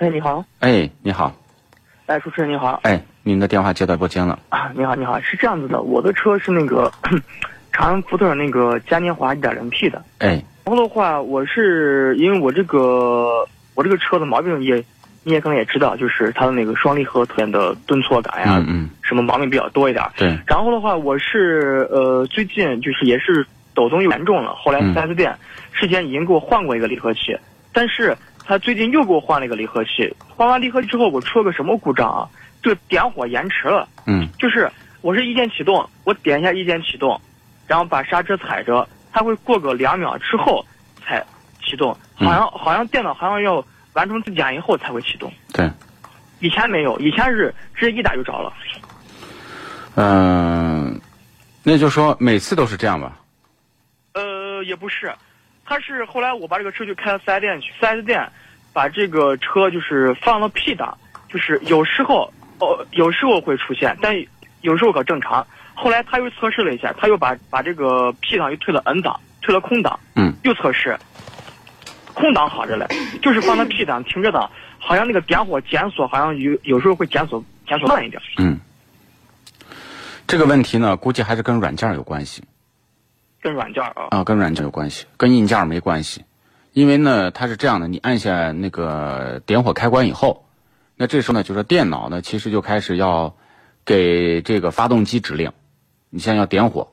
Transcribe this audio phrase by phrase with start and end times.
[0.00, 1.30] 哎，你好，哎，你好，
[2.06, 4.38] 哎，主持人你好，哎，您的电话接到播间了。
[4.48, 6.90] 啊，你好，你好，是这样子的，我的车是那个
[7.70, 14.82] 长安福特那个嘉年华 1.0T 的，哎，然后的话，我是因为我这个我这个车的毛病也
[15.22, 20.02] 你也可能也知道，就是它的那个双离合特点的顿挫感呀，嗯嗯，什么毛病比较多一点。
[20.16, 24.94] 对，然后的话，我是呃最近就是也是抖动又严重了，后来嗯。
[24.94, 25.36] 4S 店
[25.74, 27.36] 之前已经给我换过一个离合器，
[27.70, 28.16] 但是
[28.50, 32.28] 他最近又给我换了一个离合器，换完离合器之后，我出了个什么故障啊？
[32.60, 33.88] 这个点火延迟了。
[34.06, 34.68] 嗯就是
[35.02, 37.20] 我是一键启动，我点一下一键启动，
[37.68, 40.66] 然后把刹车踩着，它会过个两秒之后
[41.00, 41.24] 才
[41.64, 45.70] 启动，嗯好像、好像电脑好像要完成自检以后才会启动，对，
[46.40, 48.52] 以前没有，以前是直接一打就着了。
[49.94, 51.00] 嗯、
[51.62, 53.16] 那就说每次都是这样吧？
[54.14, 55.14] 呃，也不是，
[55.70, 58.28] 他是后来我把这个车就开到四 S 店去，四 S 店
[58.72, 64.12] 把这个车就是放了 P 档，就是有时候哦有时候会出现，但
[64.62, 65.46] 有时候可正常。
[65.72, 70.98] 后来他又测试了一下，他又把把这个 P 档又退了 N 档，退了空档，嗯，又测试，
[72.14, 72.84] 空档好着嘞，
[73.22, 78.20] 就是放了 P 档停着档，好像那个点火检索好像有有时候会检索检索慢一点。
[78.38, 78.58] 嗯，
[80.26, 82.42] 这个问题呢，估计还是跟软件有关系
[83.40, 86.24] 跟软件啊，啊，跟软件有关系，跟硬件没关系。
[86.72, 90.46] 因为呢，它是这样的，你按下那个点火开关以后，
[90.96, 93.34] 那这时候呢，就是电脑呢，其实就开始要
[93.84, 95.50] 给这个发动机指令，
[96.10, 96.92] 你现在要点火，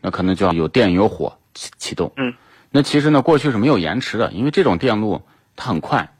[0.00, 2.12] 那可能就要有电有火启启动。
[2.16, 2.34] 嗯，
[2.70, 5.22] 那其实呢，过去是没有延迟的，因为这种电路
[5.56, 6.14] 它很快。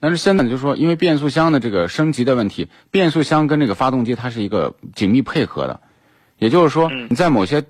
[0.00, 5.80] 但是现在呢，就是说，因为变速箱的这个升级的问题，变速箱跟这个发动机它是一个紧密配合的，
[6.38, 7.64] 也就是说，嗯你在某些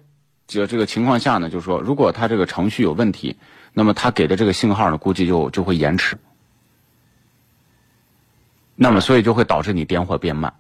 [0.47, 3.37] 这这个情况下呢，就是说，如果它这个程序有问题，
[3.72, 6.16] 那么它给的这个信号呢，估计就就会延迟，
[8.75, 10.53] 那么所以就会导致你点火变慢。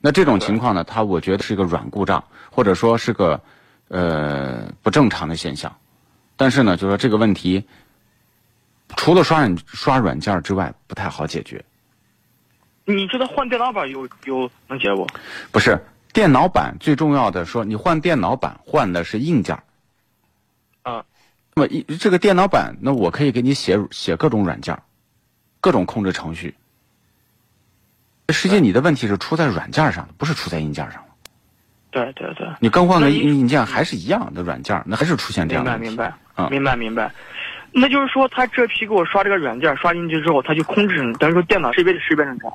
[0.00, 3.40] 那这种情况呢，它我觉得是一个软故障，或者说是个
[3.88, 5.74] 呃不正常的现象。
[6.36, 7.64] 但是呢，就说这个问题，
[8.96, 11.64] 除了刷软刷软件之外，不太好解决。
[12.86, 15.06] 你知道换电脑板有有能解不？
[15.52, 15.78] 不是
[16.12, 19.62] 电脑版最重要的说，你换电脑版换的是硬件儿。
[20.82, 21.04] 啊，
[21.54, 24.82] 那么一这个电脑版，那我可以给你写写各种软件儿，
[25.60, 26.54] 各种控制程序。
[28.30, 31.08] 实际你的问题是出在软件上的，不是出在硬件上的。
[31.90, 32.48] 对对对。
[32.60, 35.88] 你更换个硬硬件还是一样的软件儿，那还是出现这样的问题。
[35.88, 37.12] 明白明白，啊明白明白。
[37.72, 42.52] 那就是说，他这批给我刷这个软件，刷进去之后，他就控制，等于说电脑识别识别正常。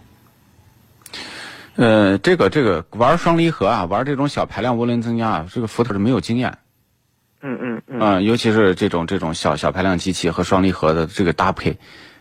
[1.75, 6.57] 呃，这个这个玩双离合啊，玩这种小排量涡轮增压啊，这个福特是没有经验。
[7.41, 7.99] 嗯嗯嗯。
[7.99, 11.77] 嗯，尤其是这种这种小小排量机器和双离合的这个搭配，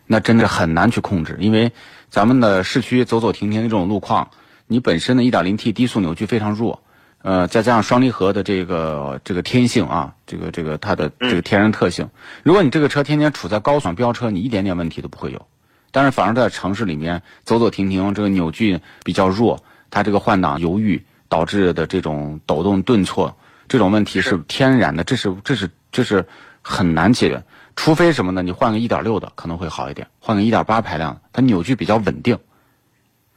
[0.07, 1.71] 那真的很难去控制，因为
[2.09, 4.31] 咱们的市区走走停停的这种路况，
[4.67, 6.83] 你本身的 1.0T 低速扭矩非常弱，
[7.23, 12.11] 呃，再加上双离合的这个这个天性啊，这个这个它的这个天然特性，
[12.43, 15.47] 如果你这个车天天处在高速上飙车，你一点点问题都不会有。
[15.95, 23.37] 但是反而在城市里面走走停停，这个扭矩比较弱，它这个换挡犹豫导致的这种抖动顿挫
[23.69, 26.27] 这种问题是是天然的，这是这是这是
[26.63, 27.45] 很难解决。
[27.77, 28.43] 除非什么呢？
[28.43, 32.37] 你换个一点六的可能会好一点，换个一点八排量，它扭矩比较稳定。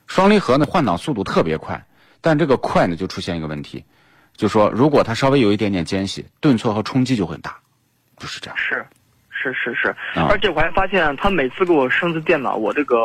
[0.08, 1.86] 双离合呢，换挡速度特别快，
[2.22, 3.86] 但这个快呢就出现一个问题，
[4.36, 7.60] 就说如果它稍微有一点点间隙，顿挫和冲击就会大，
[8.18, 8.58] 就是这样。
[8.58, 8.84] 是，
[9.54, 12.98] 是是是，啊而且我还发现，他每次给我升级电脑，我这个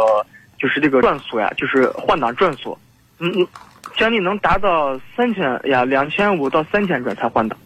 [0.58, 2.76] 就是这个转速呀，就是换挡转速，
[3.18, 3.46] 嗯嗯，
[3.96, 7.58] 将近能达到三千呀，两千五到三千转才换挡，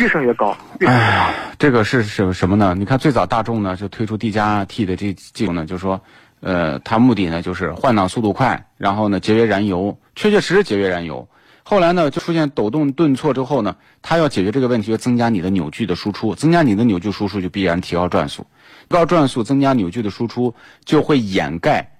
[0.00, 1.26] 越升越高，越升越高。
[1.58, 2.74] 这个是什什么呢？
[2.76, 6.00] 你看最早大众呢就推出 D 加 T 的这技术呢，就是说，
[6.40, 11.28] 呃，它目的呢就是换挡速度快，然后呢节约燃油，确确实实节约燃油。
[11.64, 20.54] 后来呢就出现抖动顿挫之后呢，它要解决这个问题，就增加你的扭矩的输出，增加你的扭矩输出就必然提高转速，提高转速增加扭矩的输出
[20.84, 21.98] 就会掩盖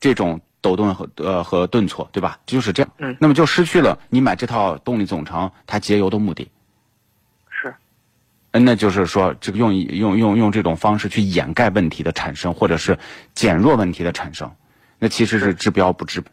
[0.00, 2.38] 这种抖动和呃和顿挫，对吧？
[2.44, 2.92] 就是这样。
[2.98, 6.50] 嗯那么就失去了你买这套动力总成它节油的目的。
[7.48, 7.74] 是，
[8.50, 12.98] 嗯，那就是说这个用用用用这种方式去掩盖问题的产生，或者是
[13.34, 14.50] 减弱问题的产生，
[14.98, 16.32] 那其实是治标不治本。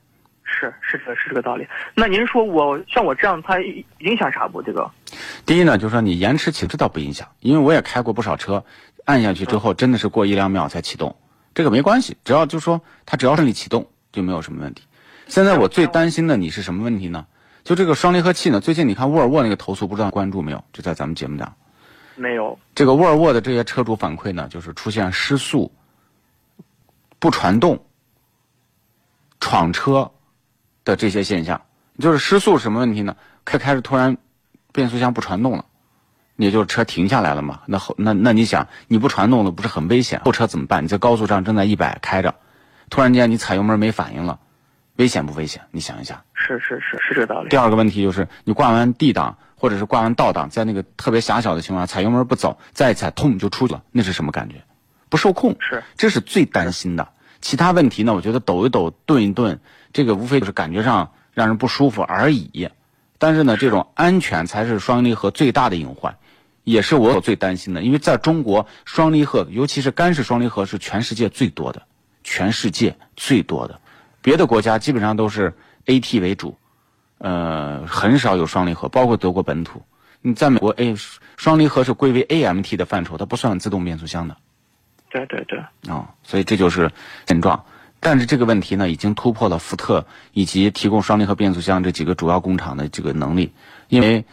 [0.49, 1.67] 是是这个是这个道理。
[1.93, 3.59] 那您说我像我这样，它
[3.99, 4.61] 影响啥不？
[4.61, 4.89] 这个
[5.45, 8.63] 第一呢，就是说你延迟启动，这倒不影响，因为我也开过不少车，
[9.05, 11.15] 按下去之后真的是过一两秒才启动，
[11.53, 14.83] 这个没关系，只要就是说它只要顺利启动就没有什么问题。
[15.27, 17.27] 现在我最担心的你是什么问题呢？
[17.63, 20.63] 就这个双离合器呢，最近你看沃尔沃那个投诉，不知道关注没有？
[20.73, 21.55] 就在咱们节目上。
[22.15, 22.57] 没有。
[22.73, 25.71] 这个沃尔沃的这些车主反馈呢，就是出现失速、
[27.19, 27.85] 不传动、
[29.39, 30.11] 闯车
[30.85, 31.61] 的这些现象。
[31.97, 33.15] 就是失速什么问题呢？
[33.43, 34.17] 开开始突然
[34.71, 35.65] 变速箱不传动了，
[36.37, 37.61] 也就是车停下来了嘛。
[37.65, 40.21] 那后那那你想，你不传动了，不是很危险？
[40.23, 40.83] 后车怎么办？
[40.83, 42.35] 你在高速上正在一百开着，
[42.89, 44.39] 突然间你踩油门没反应了。
[44.95, 45.61] 危险不危险？
[45.71, 46.23] 你想一下。
[46.33, 47.49] 是是是是这个道理。
[47.49, 54.55] 第二个问题就是，你挂完 D 档或者是挂完倒档，在那个特别狭小的情况下，踩油门不走，再一踩，痛就出去了，那是什么感觉？
[55.09, 55.55] 不受控。
[55.59, 57.09] 是，这是最担心的。
[57.41, 58.13] 其他问题呢？
[58.13, 59.59] 我觉得抖一抖、顿一顿，
[59.93, 62.69] 这个无非就是感觉上让人不舒服而已。
[63.17, 66.17] 但是呢，这种安全才是双离合最大的隐患，
[66.63, 67.81] 也是我最担心的。
[67.81, 71.81] 因为在中国，双离合，尤其是干式双离合，是全世界最多的，
[72.23, 73.79] 全世界最多的。
[74.21, 75.53] 别的国家基本上都是
[75.85, 76.57] AT 为主，
[77.17, 79.81] 呃，很少有双离合，包括德国本土。
[80.21, 80.95] 你在美国，A
[81.37, 84.35] 双离合是归为 AMT 的范畴，它不算自动变速箱的。
[85.09, 85.59] 对对对。
[85.91, 86.91] 啊，所以这就是
[87.27, 87.65] 现状。
[87.99, 93.51] 但是这个问题呢，已经突破了福特以及提供双离合变速箱这几个主要工厂的这个能力，
[93.89, 94.23] 因为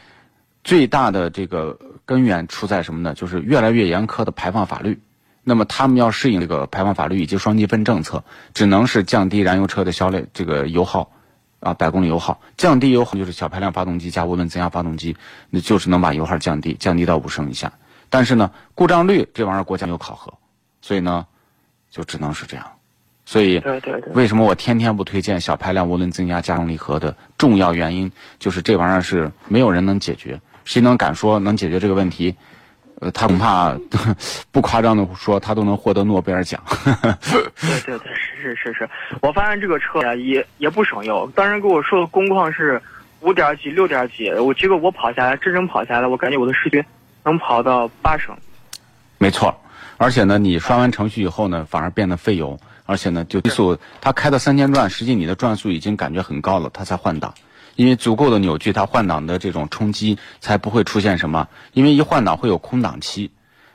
[0.63, 3.15] 最大的这个根源出在什么呢？
[3.15, 5.01] 就是越来越严苛的排放法律。
[5.49, 11.13] 那么他们要适应这个排放法律以及双积分政策，只能是降低燃油车的销量这个油耗，
[11.61, 15.17] 啊，百公里油耗，降低油耗就是小排量发动机加涡轮增压发动机，
[15.51, 17.73] 那就是能把油耗降低，降低到五升以下。
[18.11, 20.35] 但是呢，故障率这玩意儿国家没有考核，
[20.87, 21.27] 所以呢，
[21.91, 22.65] 就只能是这样。
[23.25, 23.61] 所以，
[24.15, 32.33] 为什么我天天不推荐小排量涡轮增压加动离合的重要原因，就是这玩意儿是没有人能解决，谁能敢说能解决这个问题？
[33.01, 33.77] 呃，他恐怕
[34.53, 36.63] 不夸张的说，他都能获得诺贝尔奖。
[36.85, 38.89] 对对对，是是是是，
[39.21, 41.29] 我发现这个车呀，也也不省油。
[41.35, 42.81] 当时给我说的工况是
[43.23, 46.85] 五点几、六点几，我结果我跑下来，真正跑下来，我感觉我的市区
[47.25, 48.33] 能跑到八升。
[49.19, 49.53] 没错，
[49.99, 57.35] 而且呢，你刷完程序以后呢，反而变得费油，而且呢，就低速，它开到三千转，实际你的转速已经感觉很高了，它才换挡。
[57.77, 61.49] 因为足够的扭矩，它换挡的这种冲击才不会出现什么。
[61.75, 63.31] 因为一换挡会有空档期，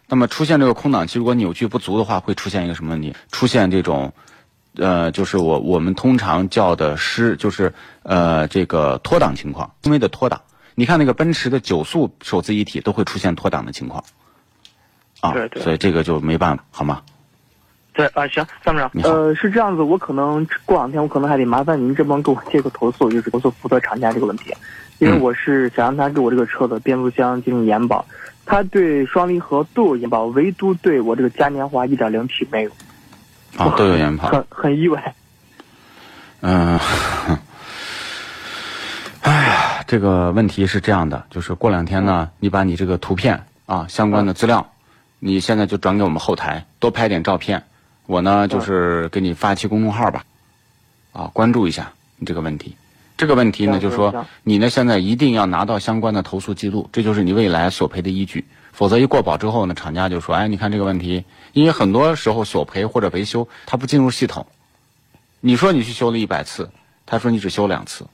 [0.07, 3.15] 那么出现这个空档期，如果扭矩不足的话，会出现一个什么问题？
[3.31, 4.13] 出现这种，
[4.75, 10.41] 呃，就是我我们通常叫的失，就是呃这个脱档情况，轻微的脱档。
[10.73, 14.03] 你看那个奔驰的九速手自一体都会出现脱档的情况，
[15.21, 15.63] 啊，对对。
[15.63, 17.01] 所以这个就没办法，好吗？
[17.93, 24.53] 对啊，行，参谋长，呃，是这样子，我可能过两天，我可能还得麻烦您这帮给我接个投诉，就是投诉福特厂家这个问题，
[24.99, 28.05] 因为我是想让他给我这个车的变速箱进行延保，
[28.45, 32.71] 他对双离合都有延保，唯独对我这个嘉年华一点零 T 没有，
[33.57, 35.13] 啊，都有延保，很很意外。
[36.39, 36.79] 嗯，
[39.19, 44.65] 哎呀，这个问题是这样的，就是过两天呢，你把你这个图片啊相关的资料，
[45.23, 47.63] 你现在就转给我们后台，多拍点照片。
[48.07, 50.25] 我呢，就是给你发一期公众号吧，
[51.13, 52.75] 啊，关注一下你这个问题。
[53.17, 58.43] 这个问题呢，就是说你呢现在一定要拿到相关的投诉记录，这就是你未来索赔的依据。
[58.71, 61.23] 否则一过保之后呢，厂家就说：“哎，你看这个问题，
[61.53, 64.47] 因为很多时候索赔或者维修它不进入系统。
[65.39, 66.71] 你说你去修了一百次，
[67.05, 68.07] 他说你只修两次，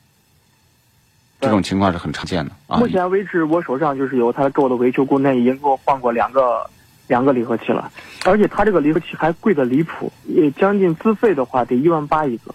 [1.40, 2.78] 这种情况是很常见的啊。
[2.78, 6.70] 目前为止，我手上就是有他给我的维修工人已经给我换过两个。
[7.08, 7.92] 两个离合器了，
[8.26, 12.54] 而且它这个离合器还贵的离谱，也将近资费的话得一万八一个，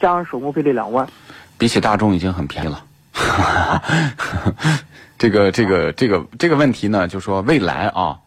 [0.00, 1.08] 加上手工费得两万。
[1.56, 2.84] 比起大众已经很便宜了。
[5.18, 8.18] 这个这个这个这个问题呢，就说未来啊，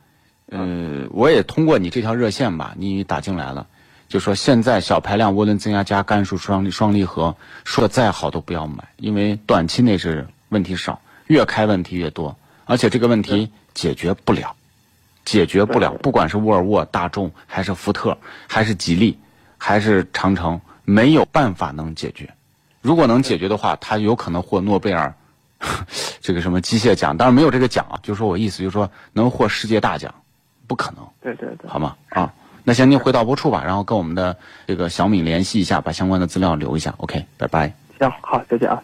[0.50, 3.68] 嗯，我也通过你这条热线吧，你打进来了，
[4.08, 14.56] 就说现在小排量涡轮增压加干式双双离合说的再好都不要买，因为短期内是问题少，越开问题越多，而且这个问题解决不了。
[15.26, 18.18] 解决不了，不管是沃尔沃、大众，还是福特，
[18.48, 19.20] 还是吉利，
[19.58, 22.32] 还是长城，没有办法能解决。
[22.82, 25.14] 如果能解决的话，他有可能获诺贝尔
[26.22, 28.00] 这个什么机械奖，当然没有这个奖啊。
[28.04, 30.14] 就说我意思，就是说能获世界大奖，
[30.68, 31.04] 不可能。
[31.22, 31.96] 对对对，好吗？
[32.10, 32.32] 啊，
[32.64, 36.94] 那行，您回到播处吧，然后跟我们的这个小敏联系一下，把相关的资料留一下。
[36.98, 37.74] OK，拜拜。
[37.98, 38.84] 行，好，再见啊。